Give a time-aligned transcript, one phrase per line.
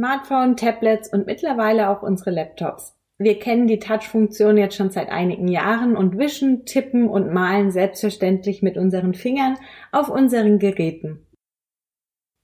[0.00, 2.96] Smartphone, Tablets und mittlerweile auch unsere Laptops.
[3.18, 8.62] Wir kennen die Touch-Funktion jetzt schon seit einigen Jahren und wischen, tippen und malen selbstverständlich
[8.62, 9.58] mit unseren Fingern
[9.92, 11.26] auf unseren Geräten.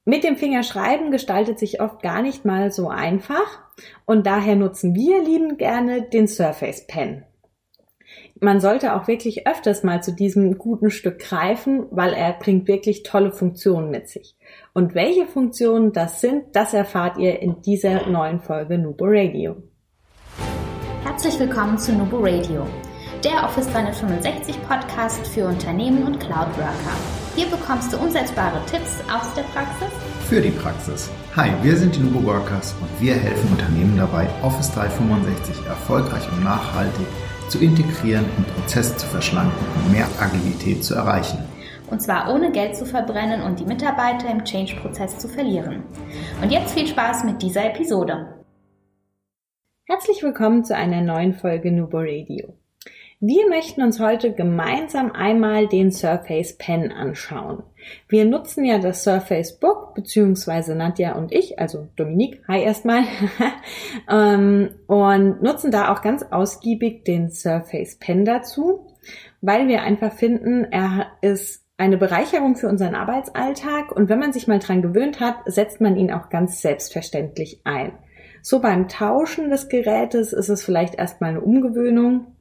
[0.05, 3.63] Mit dem Fingerschreiben gestaltet sich oft gar nicht mal so einfach
[4.05, 7.25] und daher nutzen wir lieben gerne den Surface Pen.
[8.39, 13.03] Man sollte auch wirklich öfters mal zu diesem guten Stück greifen, weil er bringt wirklich
[13.03, 14.37] tolle Funktionen mit sich.
[14.75, 19.57] Und welche Funktionen das sind, das erfahrt ihr in dieser neuen Folge Nubo Radio.
[21.03, 22.67] Herzlich willkommen zu Nubo Radio,
[23.25, 26.97] der Office 365 Podcast für Unternehmen und Cloud Worker.
[27.37, 29.89] Hier bekommst du umsetzbare Tipps aus der Praxis
[30.27, 31.09] für die Praxis.
[31.37, 36.43] Hi, wir sind die Nubo Workers und wir helfen Unternehmen dabei, Office 365 erfolgreich und
[36.43, 37.06] nachhaltig
[37.49, 41.39] zu integrieren und Prozesse zu verschlanken und mehr Agilität zu erreichen.
[41.91, 45.85] Und zwar ohne Geld zu verbrennen und die Mitarbeiter im Change-Prozess zu verlieren.
[46.43, 48.45] Und jetzt viel Spaß mit dieser Episode.
[49.85, 52.59] Herzlich willkommen zu einer neuen Folge Nubo Radio.
[53.21, 57.63] Wir möchten uns heute gemeinsam einmal den Surface Pen anschauen.
[58.09, 63.05] Wir nutzen ja das Surface Book, beziehungsweise Nadja und ich, also Dominique, hi erstmal,
[64.11, 68.87] ähm, und nutzen da auch ganz ausgiebig den Surface Pen dazu,
[69.41, 74.47] weil wir einfach finden, er ist eine Bereicherung für unseren Arbeitsalltag und wenn man sich
[74.47, 77.93] mal dran gewöhnt hat, setzt man ihn auch ganz selbstverständlich ein.
[78.43, 82.36] So beim Tauschen des Gerätes ist es vielleicht erstmal eine Umgewöhnung,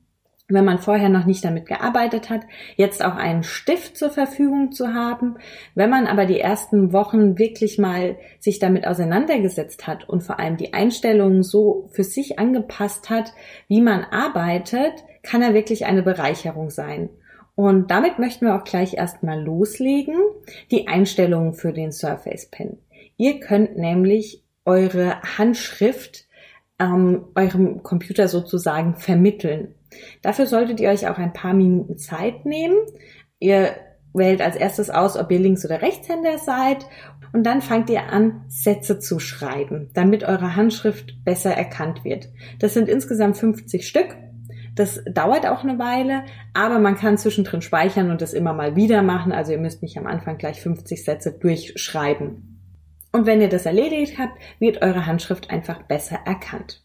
[0.47, 2.41] wenn man vorher noch nicht damit gearbeitet hat,
[2.75, 5.37] jetzt auch einen Stift zur Verfügung zu haben.
[5.73, 10.57] Wenn man aber die ersten Wochen wirklich mal sich damit auseinandergesetzt hat und vor allem
[10.57, 13.33] die Einstellungen so für sich angepasst hat,
[13.67, 17.09] wie man arbeitet, kann er wirklich eine Bereicherung sein.
[17.55, 20.17] Und damit möchten wir auch gleich erstmal loslegen.
[20.71, 22.77] Die Einstellungen für den Surface Pen.
[23.17, 26.25] Ihr könnt nämlich eure Handschrift
[26.79, 29.75] ähm, eurem Computer sozusagen vermitteln.
[30.21, 32.77] Dafür solltet ihr euch auch ein paar Minuten Zeit nehmen.
[33.39, 33.75] Ihr
[34.13, 36.85] wählt als erstes aus, ob ihr Links- oder Rechtshänder seid
[37.33, 42.29] und dann fangt ihr an, Sätze zu schreiben, damit eure Handschrift besser erkannt wird.
[42.59, 44.15] Das sind insgesamt 50 Stück.
[44.73, 46.23] Das dauert auch eine Weile,
[46.53, 49.33] aber man kann zwischendrin speichern und das immer mal wieder machen.
[49.33, 52.61] Also ihr müsst nicht am Anfang gleich 50 Sätze durchschreiben.
[53.11, 56.84] Und wenn ihr das erledigt habt, wird eure Handschrift einfach besser erkannt.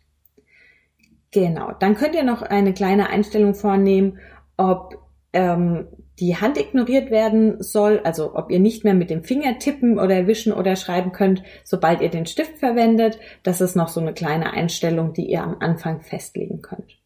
[1.32, 4.18] Genau, dann könnt ihr noch eine kleine Einstellung vornehmen,
[4.56, 4.98] ob
[5.32, 5.86] ähm,
[6.18, 10.26] die Hand ignoriert werden soll, also ob ihr nicht mehr mit dem Finger tippen oder
[10.26, 13.18] wischen oder schreiben könnt, sobald ihr den Stift verwendet.
[13.42, 16.98] Das ist noch so eine kleine Einstellung, die ihr am Anfang festlegen könnt.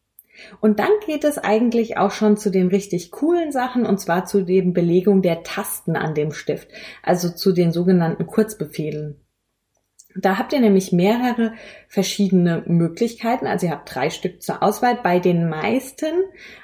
[0.59, 4.41] Und dann geht es eigentlich auch schon zu den richtig coolen Sachen und zwar zu
[4.41, 6.67] den Belegung der Tasten an dem Stift,
[7.03, 9.24] also zu den sogenannten Kurzbefehlen.
[10.15, 11.53] Da habt ihr nämlich mehrere
[11.89, 13.47] verschiedene Möglichkeiten.
[13.47, 14.97] Also ihr habt drei Stück zur Auswahl.
[15.03, 16.13] Bei den meisten,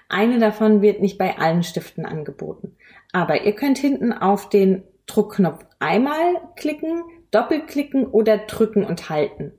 [0.07, 2.77] eine davon wird nicht bei allen Stiften angeboten.
[3.11, 9.51] Aber ihr könnt hinten auf den Druckknopf einmal klicken, doppelklicken oder drücken und halten.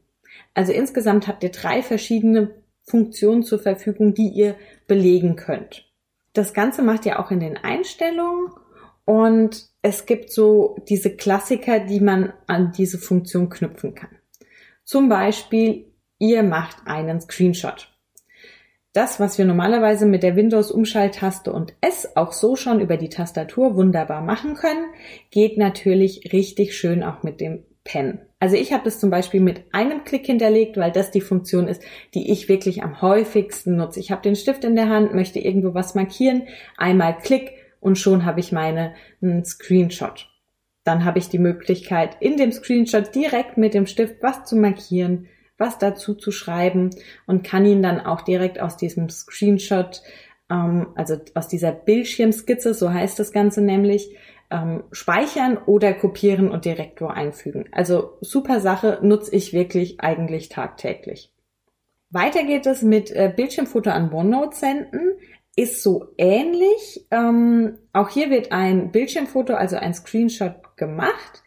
[0.54, 5.86] Also insgesamt habt ihr drei verschiedene Funktionen zur Verfügung, die ihr belegen könnt.
[6.32, 8.52] Das Ganze macht ihr auch in den Einstellungen
[9.04, 14.10] und es gibt so diese Klassiker, die man an diese Funktion knüpfen kann.
[14.84, 15.86] Zum Beispiel,
[16.18, 17.88] ihr macht einen Screenshot.
[18.92, 23.74] Das, was wir normalerweise mit der Windows-Umschalttaste und S auch so schon über die Tastatur
[23.74, 24.84] wunderbar machen können,
[25.30, 28.20] geht natürlich richtig schön auch mit dem Pen.
[28.38, 31.82] Also ich habe das zum Beispiel mit einem Klick hinterlegt, weil das die Funktion ist,
[32.12, 33.98] die ich wirklich am häufigsten nutze.
[33.98, 36.42] Ich habe den Stift in der Hand, möchte irgendwo was markieren,
[36.76, 37.52] einmal Klick
[37.82, 40.28] und schon habe ich meine einen Screenshot.
[40.84, 45.26] Dann habe ich die Möglichkeit, in dem Screenshot direkt mit dem Stift was zu markieren,
[45.59, 46.91] was dazu zu schreiben
[47.26, 50.03] und kann ihn dann auch direkt aus diesem Screenshot,
[50.48, 54.16] ähm, also aus dieser Bildschirmskizze, so heißt das Ganze nämlich,
[54.50, 57.64] ähm, speichern oder kopieren und direkt wo einfügen.
[57.72, 61.32] Also super Sache, nutze ich wirklich eigentlich tagtäglich.
[62.11, 65.14] Weiter geht es mit äh, Bildschirmfoto an OneNote senden
[65.56, 67.06] ist so ähnlich.
[67.10, 71.43] Ähm, auch hier wird ein Bildschirmfoto, also ein Screenshot gemacht.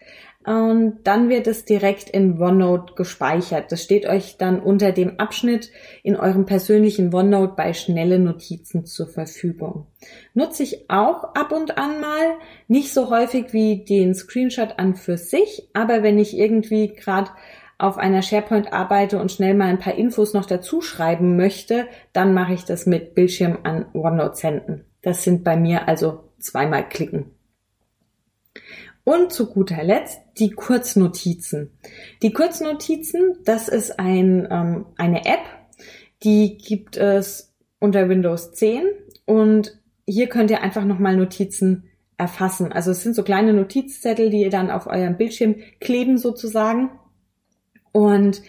[0.46, 3.72] Und dann wird es direkt in OneNote gespeichert.
[3.72, 5.72] Das steht euch dann unter dem Abschnitt
[6.04, 9.88] in eurem persönlichen OneNote bei schnelle Notizen zur Verfügung.
[10.36, 12.36] Nutze ich auch ab und an mal,
[12.68, 17.32] nicht so häufig wie den Screenshot an für sich, aber wenn ich irgendwie gerade
[17.78, 22.34] auf einer SharePoint arbeite und schnell mal ein paar Infos noch dazu schreiben möchte, dann
[22.34, 24.86] mache ich das mit Bildschirm an OneNote senden.
[25.02, 27.32] Das sind bei mir also zweimal klicken.
[29.04, 31.72] Und zu guter Letzt die Kurznotizen.
[32.24, 35.44] Die Kurznotizen, das ist ein, ähm, eine App,
[36.24, 38.84] die gibt es unter Windows 10
[39.26, 41.84] und hier könnt ihr einfach nochmal Notizen
[42.18, 42.72] erfassen.
[42.72, 46.90] Also es sind so kleine Notizzettel, die ihr dann auf eurem Bildschirm kleben sozusagen.
[47.96, 48.42] Und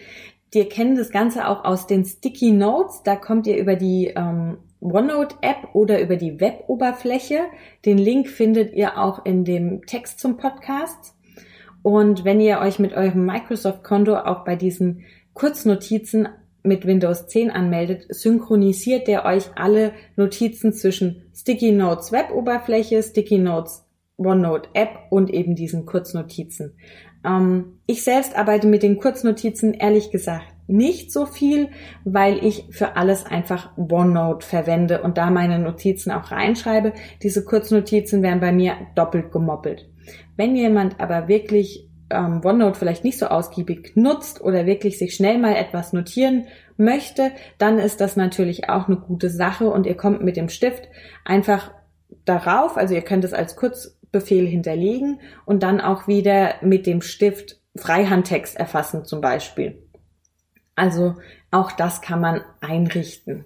[0.53, 3.01] ihr kennt das Ganze auch aus den Sticky Notes.
[3.03, 7.43] Da kommt ihr über die ähm, OneNote-App oder über die Web-Oberfläche.
[7.85, 11.15] Den Link findet ihr auch in dem Text zum Podcast.
[11.81, 16.27] Und wenn ihr euch mit eurem Microsoft-Konto auch bei diesen Kurznotizen
[16.63, 23.85] mit Windows 10 anmeldet, synchronisiert der euch alle Notizen zwischen Sticky Notes Web-Oberfläche, Sticky Notes
[24.17, 26.73] OneNote App und eben diesen Kurznotizen.
[27.27, 31.69] Ähm, ich selbst arbeite mit den Kurznotizen ehrlich gesagt nicht so viel,
[32.03, 36.93] weil ich für alles einfach OneNote verwende und da meine Notizen auch reinschreibe.
[37.23, 39.89] Diese Kurznotizen werden bei mir doppelt gemoppelt.
[40.35, 45.37] Wenn jemand aber wirklich ähm, OneNote vielleicht nicht so ausgiebig nutzt oder wirklich sich schnell
[45.37, 50.21] mal etwas notieren möchte, dann ist das natürlich auch eine gute Sache und ihr kommt
[50.21, 50.87] mit dem Stift
[51.25, 51.71] einfach
[52.25, 53.55] darauf, also ihr könnt es als
[54.11, 59.83] Kurzbefehl hinterlegen und dann auch wieder mit dem Stift Freihandtext erfassen zum Beispiel.
[60.75, 61.15] Also
[61.51, 63.45] auch das kann man einrichten.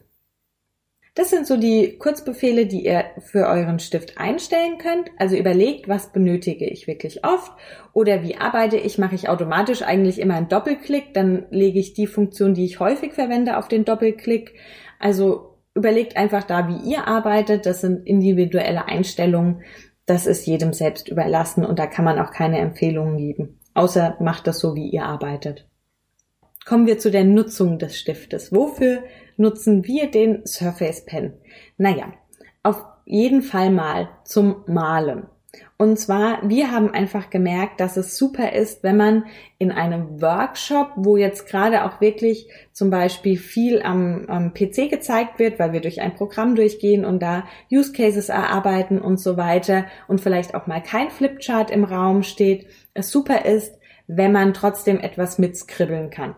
[1.13, 5.09] Das sind so die Kurzbefehle, die ihr für euren Stift einstellen könnt.
[5.17, 7.51] Also überlegt, was benötige ich wirklich oft
[7.91, 12.07] oder wie arbeite ich, mache ich automatisch eigentlich immer einen Doppelklick, dann lege ich die
[12.07, 14.53] Funktion, die ich häufig verwende, auf den Doppelklick.
[14.99, 17.65] Also überlegt einfach da, wie ihr arbeitet.
[17.65, 19.63] Das sind individuelle Einstellungen.
[20.11, 23.57] Das ist jedem selbst überlassen und da kann man auch keine Empfehlungen geben.
[23.73, 25.69] Außer macht das so, wie ihr arbeitet.
[26.65, 28.51] Kommen wir zu der Nutzung des Stiftes.
[28.51, 29.03] Wofür
[29.37, 31.35] nutzen wir den Surface Pen?
[31.77, 32.11] Naja,
[32.61, 35.27] auf jeden Fall mal zum Malen.
[35.77, 39.25] Und zwar, wir haben einfach gemerkt, dass es super ist, wenn man
[39.57, 45.39] in einem Workshop, wo jetzt gerade auch wirklich zum Beispiel viel am, am, PC gezeigt
[45.39, 49.85] wird, weil wir durch ein Programm durchgehen und da Use Cases erarbeiten und so weiter
[50.07, 53.77] und vielleicht auch mal kein Flipchart im Raum steht, es super ist,
[54.07, 56.35] wenn man trotzdem etwas mitskribbeln kann.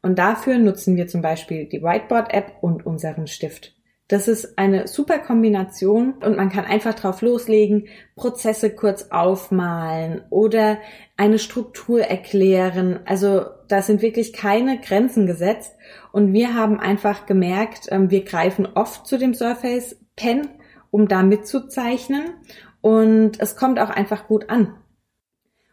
[0.00, 3.77] Und dafür nutzen wir zum Beispiel die Whiteboard-App und unseren Stift.
[4.08, 10.78] Das ist eine super Kombination und man kann einfach drauf loslegen, Prozesse kurz aufmalen oder
[11.18, 13.00] eine Struktur erklären.
[13.04, 15.74] Also da sind wirklich keine Grenzen gesetzt
[16.10, 20.48] und wir haben einfach gemerkt, ähm, wir greifen oft zu dem Surface Pen,
[20.90, 22.30] um da mitzuzeichnen
[22.80, 24.74] und es kommt auch einfach gut an.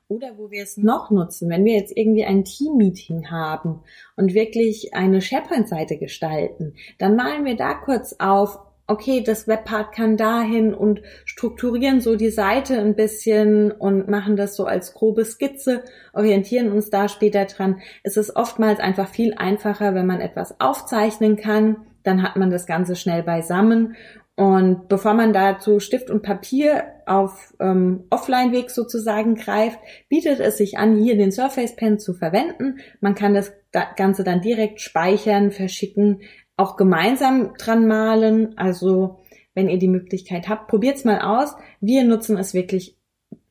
[0.07, 3.81] Oder wo wir es noch nutzen, wenn wir jetzt irgendwie ein Team-Meeting haben
[4.15, 10.15] und wirklich eine SharePoint-Seite gestalten, dann malen wir da kurz auf, okay, das Webpart kann
[10.15, 15.83] dahin und strukturieren so die Seite ein bisschen und machen das so als grobe Skizze,
[16.13, 17.81] orientieren uns da später dran.
[18.03, 22.67] Es ist oftmals einfach viel einfacher, wenn man etwas aufzeichnen kann, dann hat man das
[22.67, 23.95] Ganze schnell beisammen
[24.35, 29.79] und bevor man dazu Stift und Papier auf ähm, Offline-Weg sozusagen greift,
[30.09, 32.79] bietet es sich an, hier den Surface Pen zu verwenden.
[32.99, 33.53] Man kann das
[33.95, 36.21] Ganze dann direkt speichern, verschicken,
[36.57, 38.57] auch gemeinsam dran malen.
[38.57, 39.23] Also
[39.53, 41.55] wenn ihr die Möglichkeit habt, probiert's mal aus.
[41.79, 42.97] Wir nutzen es wirklich,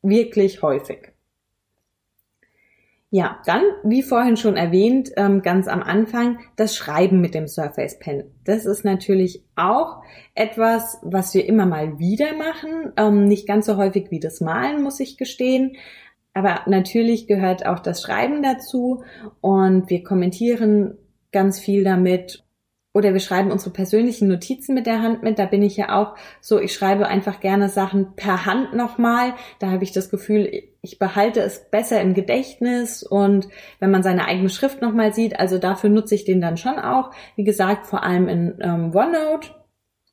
[0.03, 1.14] wirklich häufig.
[3.15, 7.97] Ja, dann, wie vorhin schon erwähnt, ähm, ganz am Anfang, das Schreiben mit dem Surface
[7.97, 8.25] Pen.
[8.43, 10.03] Das ist natürlich auch
[10.33, 12.91] etwas, was wir immer mal wieder machen.
[12.97, 15.77] Ähm, nicht ganz so häufig wie das Malen, muss ich gestehen.
[16.33, 19.05] Aber natürlich gehört auch das Schreiben dazu
[19.39, 20.97] und wir kommentieren
[21.31, 22.43] ganz viel damit
[22.95, 25.37] oder wir schreiben unsere persönlichen Notizen mit der Hand mit.
[25.37, 29.33] Da bin ich ja auch so, ich schreibe einfach gerne Sachen per Hand nochmal.
[29.59, 33.47] Da habe ich das Gefühl, ich behalte es besser im Gedächtnis und
[33.79, 37.09] wenn man seine eigene Schrift nochmal sieht, also dafür nutze ich den dann schon auch.
[37.35, 39.49] Wie gesagt, vor allem in ähm, OneNote.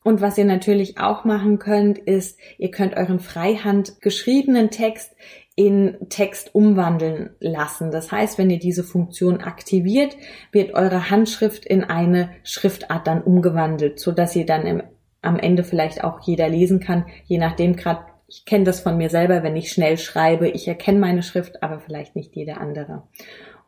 [0.02, 5.14] Und was ihr natürlich auch machen könnt, ist, ihr könnt euren freihand geschriebenen Text
[5.54, 7.90] in Text umwandeln lassen.
[7.90, 10.16] Das heißt, wenn ihr diese Funktion aktiviert,
[10.52, 14.82] wird eure Handschrift in eine Schriftart dann umgewandelt, so dass ihr dann im,
[15.20, 19.10] am Ende vielleicht auch jeder lesen kann, je nachdem gerade ich kenne das von mir
[19.10, 23.02] selber, wenn ich schnell schreibe, ich erkenne meine Schrift, aber vielleicht nicht jeder andere.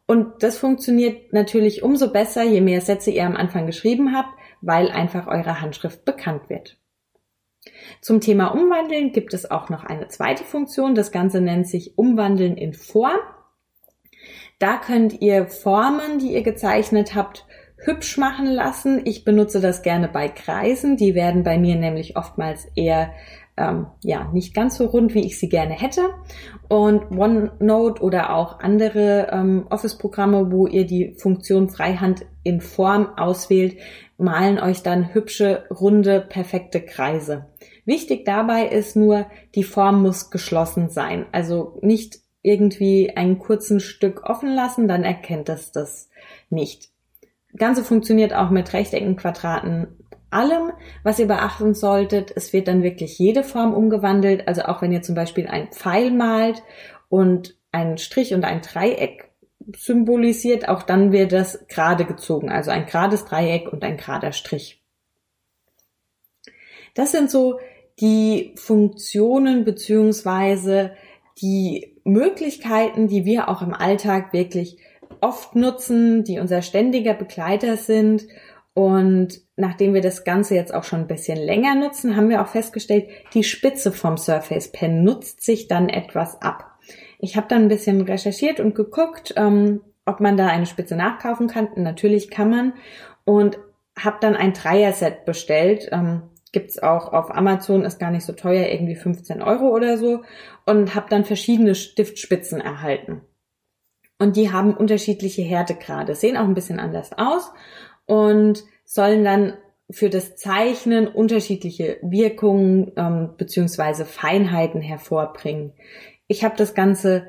[0.07, 4.31] Und das funktioniert natürlich umso besser, je mehr Sätze ihr am Anfang geschrieben habt,
[4.63, 6.79] weil einfach eure Handschrift bekannt wird.
[8.01, 10.95] Zum Thema Umwandeln gibt es auch noch eine zweite Funktion.
[10.95, 13.21] Das Ganze nennt sich Umwandeln in Form.
[14.59, 17.45] Da könnt ihr Formen, die ihr gezeichnet habt,
[17.85, 19.03] hübsch machen lassen.
[19.05, 20.97] Ich benutze das gerne bei Kreisen.
[20.97, 23.13] Die werden bei mir nämlich oftmals eher
[23.57, 26.03] ähm, ja nicht ganz so rund, wie ich sie gerne hätte.
[26.69, 33.79] Und OneNote oder auch andere ähm, Office-Programme, wo ihr die Funktion Freihand in Form auswählt,
[34.17, 37.47] malen euch dann hübsche, runde, perfekte Kreise.
[37.85, 41.27] Wichtig dabei ist nur, die Form muss geschlossen sein.
[41.33, 46.09] Also nicht irgendwie einen kurzen Stück offen lassen, dann erkennt es das
[46.51, 46.94] nicht.
[47.57, 49.87] Ganze funktioniert auch mit Rechtecken, Quadraten,
[50.31, 50.73] allem,
[51.05, 52.33] was ihr beachten solltet.
[52.35, 54.49] Es wird dann wirklich jede Form umgewandelt.
[54.49, 56.63] Also auch wenn ihr zum Beispiel ein Pfeil malt
[57.09, 59.31] und einen Strich und ein Dreieck
[59.77, 62.51] symbolisiert, auch dann wird das gerade gezogen.
[62.51, 64.83] Also ein gerades Dreieck und ein gerader Strich.
[66.95, 67.61] Das sind so
[68.01, 70.93] die Funktionen beziehungsweise
[71.41, 74.79] die Möglichkeiten, die wir auch im Alltag wirklich
[75.21, 78.27] oft nutzen, die unser ständiger Begleiter sind.
[78.75, 82.49] Und nachdem wir das Ganze jetzt auch schon ein bisschen länger nutzen, haben wir auch
[82.49, 86.73] festgestellt, die Spitze vom Surface Pen nutzt sich dann etwas ab.
[87.21, 91.47] Ich habe dann ein bisschen recherchiert und geguckt, ähm, ob man da eine Spitze nachkaufen
[91.47, 91.69] kann.
[91.77, 92.73] Natürlich kann man.
[93.25, 93.59] Und
[93.99, 95.89] habe dann ein Dreier-Set bestellt.
[95.93, 100.23] Ähm, gibt's auch auf Amazon, ist gar nicht so teuer, irgendwie 15 Euro oder so.
[100.67, 103.23] Und habe dann verschiedene Stiftspitzen erhalten.
[104.19, 107.51] Und die haben unterschiedliche Härtegrade, sehen auch ein bisschen anders aus
[108.07, 109.55] und sollen dann
[109.91, 115.73] für das Zeichnen unterschiedliche Wirkungen ähm, beziehungsweise Feinheiten hervorbringen.
[116.27, 117.27] Ich habe das Ganze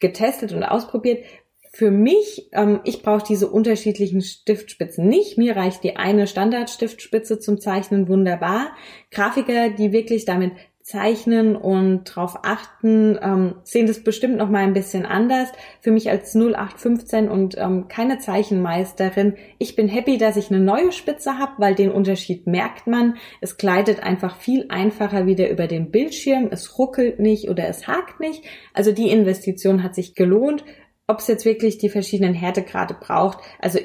[0.00, 1.24] getestet und ausprobiert.
[1.72, 5.38] Für mich, ähm, ich brauche diese unterschiedlichen Stiftspitzen nicht.
[5.38, 8.72] Mir reicht die eine Standardstiftspitze zum Zeichnen wunderbar.
[9.10, 10.52] Grafiker, die wirklich damit
[10.88, 15.48] zeichnen und drauf achten, ähm, sehen das bestimmt noch mal ein bisschen anders.
[15.82, 20.92] Für mich als 0815 und ähm, keine Zeichenmeisterin, ich bin happy, dass ich eine neue
[20.92, 23.16] Spitze habe, weil den Unterschied merkt man.
[23.42, 28.18] Es gleitet einfach viel einfacher wieder über den Bildschirm, es ruckelt nicht oder es hakt
[28.18, 28.44] nicht.
[28.72, 30.64] Also die Investition hat sich gelohnt.
[31.06, 33.78] Ob es jetzt wirklich die verschiedenen Härtegrade braucht, also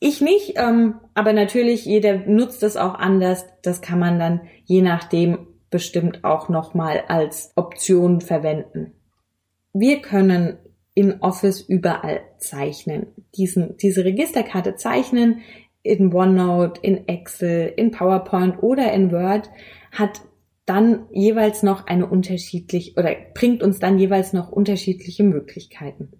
[0.00, 3.44] ich nicht, ähm, aber natürlich jeder nutzt es auch anders.
[3.62, 8.92] Das kann man dann je nachdem bestimmt auch nochmal als Option verwenden.
[9.72, 10.58] Wir können
[10.94, 13.06] in Office überall zeichnen.
[13.34, 15.40] Diesen, diese Registerkarte zeichnen
[15.82, 19.50] in OneNote, in Excel, in PowerPoint oder in Word
[19.90, 20.20] hat
[20.66, 26.12] dann jeweils noch eine unterschiedlich oder bringt uns dann jeweils noch unterschiedliche Möglichkeiten.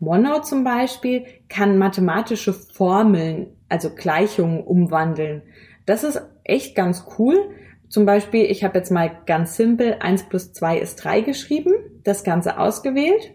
[0.00, 5.42] OneNote zum Beispiel kann mathematische Formeln, also Gleichungen umwandeln.
[5.86, 7.50] Das ist echt ganz cool,
[7.88, 11.72] zum Beispiel, ich habe jetzt mal ganz simpel 1 plus 2 ist 3 geschrieben,
[12.04, 13.32] das Ganze ausgewählt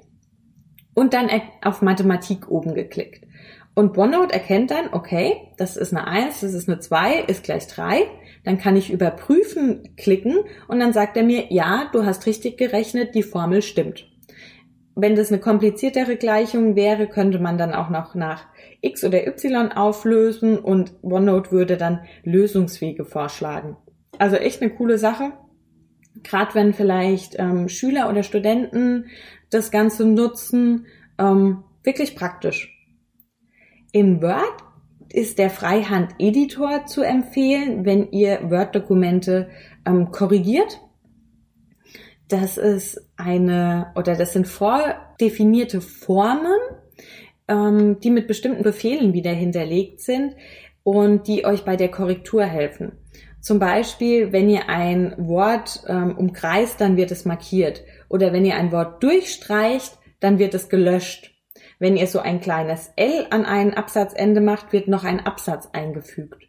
[0.93, 1.29] und dann
[1.63, 3.25] auf Mathematik oben geklickt.
[3.75, 7.65] Und OneNote erkennt dann, okay, das ist eine 1, das ist eine 2, ist gleich
[7.67, 8.03] 3.
[8.43, 13.15] Dann kann ich überprüfen klicken und dann sagt er mir, ja, du hast richtig gerechnet,
[13.15, 14.05] die Formel stimmt.
[14.95, 18.45] Wenn das eine kompliziertere Gleichung wäre, könnte man dann auch noch nach
[18.81, 23.77] x oder y auflösen und OneNote würde dann Lösungswege vorschlagen.
[24.20, 25.34] Also echt eine coole Sache.
[26.22, 29.05] Gerade wenn vielleicht ähm, Schüler oder Studenten
[29.50, 30.86] das Ganze nutzen,
[31.17, 32.70] ähm, wirklich praktisch.
[33.91, 34.63] In Word
[35.12, 39.50] ist der Freihand-Editor zu empfehlen, wenn ihr Word-Dokumente
[39.86, 40.82] ähm, korrigiert.
[42.27, 46.58] Das ist eine oder das sind vordefinierte Formen,
[47.48, 50.36] ähm, die mit bestimmten Befehlen wieder hinterlegt sind
[50.84, 52.93] und die euch bei der Korrektur helfen.
[53.43, 57.83] Zum Beispiel, wenn ihr ein Wort ähm, umkreist, dann wird es markiert.
[58.07, 61.35] Oder wenn ihr ein Wort durchstreicht, dann wird es gelöscht.
[61.77, 66.41] Wenn ihr so ein kleines L an ein Absatzende macht, wird noch ein Absatz eingefügt.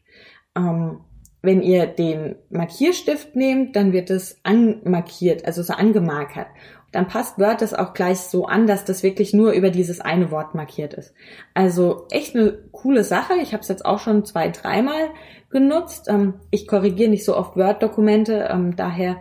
[0.56, 1.00] Ähm,
[1.42, 6.46] wenn ihr den Markierstift nehmt, dann wird es anmarkiert, also so angemarkert.
[6.94, 10.30] Dann passt Word das auch gleich so an, dass das wirklich nur über dieses eine
[10.30, 11.12] Wort markiert ist.
[11.52, 13.34] Also echt eine coole Sache.
[13.42, 15.10] Ich habe es jetzt auch schon zwei, dreimal
[15.50, 16.06] genutzt.
[16.08, 19.16] Ähm, ich korrigiere nicht so oft Word-Dokumente, ähm, daher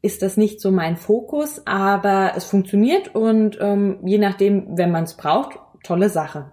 [0.00, 5.04] ist das nicht so mein Fokus, aber es funktioniert und ähm, je nachdem, wenn man
[5.04, 6.50] es braucht, tolle Sache.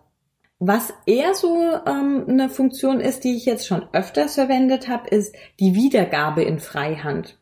[0.59, 1.57] Was eher so
[1.87, 6.59] ähm, eine Funktion ist, die ich jetzt schon öfters verwendet habe, ist die Wiedergabe in
[6.59, 7.38] Freihand.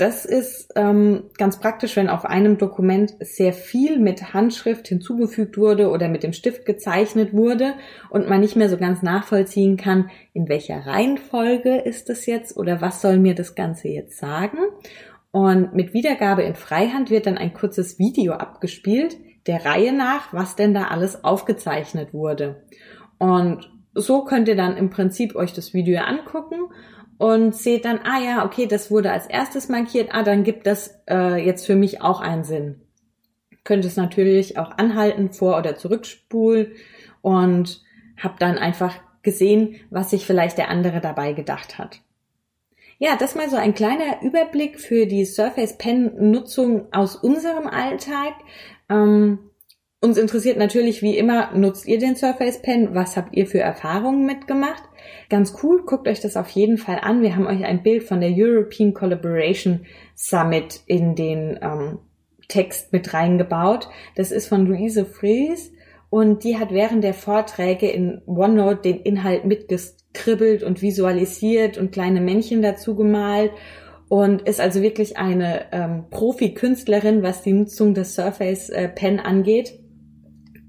[0.00, 5.90] Das ist ähm, ganz praktisch, wenn auf einem Dokument sehr viel mit Handschrift hinzugefügt wurde
[5.90, 7.74] oder mit dem Stift gezeichnet wurde
[8.08, 12.80] und man nicht mehr so ganz nachvollziehen kann, in welcher Reihenfolge ist es jetzt oder
[12.80, 14.56] was soll mir das Ganze jetzt sagen.
[15.32, 20.56] Und mit Wiedergabe in Freihand wird dann ein kurzes Video abgespielt, der Reihe nach, was
[20.56, 22.62] denn da alles aufgezeichnet wurde.
[23.18, 26.70] Und so könnt ihr dann im Prinzip euch das Video angucken
[27.20, 31.02] und seht dann, ah ja, okay, das wurde als erstes markiert, ah, dann gibt das
[31.06, 32.80] äh, jetzt für mich auch einen Sinn.
[33.62, 36.72] Könnt es natürlich auch anhalten, vor- oder zurückspulen
[37.20, 37.82] und
[38.16, 42.00] habt dann einfach gesehen, was sich vielleicht der andere dabei gedacht hat.
[42.96, 48.32] Ja, das mal so ein kleiner Überblick für die Surface Pen Nutzung aus unserem Alltag.
[48.88, 49.40] Ähm,
[50.00, 52.94] uns interessiert natürlich wie immer, nutzt ihr den Surface Pen?
[52.94, 54.84] Was habt ihr für Erfahrungen mitgemacht?
[55.28, 57.22] Ganz cool, guckt euch das auf jeden Fall an.
[57.22, 61.98] Wir haben euch ein Bild von der European Collaboration Summit in den ähm,
[62.48, 63.88] Text mit reingebaut.
[64.16, 65.72] Das ist von Luise Fries
[66.10, 72.20] und die hat während der Vorträge in OneNote den Inhalt mitgeskribbelt und visualisiert und kleine
[72.20, 73.52] Männchen dazu gemalt
[74.08, 79.78] und ist also wirklich eine ähm, Profi-Künstlerin, was die Nutzung des Surface äh, Pen angeht.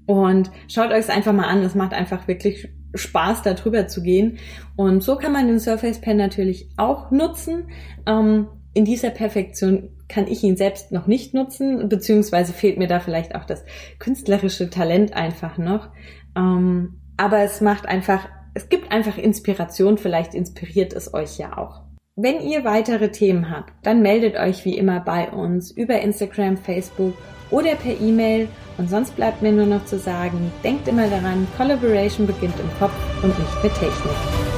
[0.06, 4.02] Und schaut euch es einfach mal an, es macht einfach wirklich Spaß, da drüber zu
[4.02, 4.38] gehen.
[4.76, 7.68] Und so kann man den Surface Pen natürlich auch nutzen.
[8.06, 13.00] Ähm, in dieser Perfektion kann ich ihn selbst noch nicht nutzen, beziehungsweise fehlt mir da
[13.00, 13.64] vielleicht auch das
[13.98, 15.88] künstlerische Talent einfach noch.
[16.36, 21.82] Ähm, aber es macht einfach, es gibt einfach Inspiration, vielleicht inspiriert es euch ja auch.
[22.14, 27.14] Wenn ihr weitere Themen habt, dann meldet euch wie immer bei uns über Instagram, Facebook
[27.52, 28.48] oder per E-Mail.
[28.78, 32.92] Und sonst bleibt mir nur noch zu sagen, denkt immer daran, Collaboration beginnt im Kopf
[33.22, 34.51] und nicht mit Technik.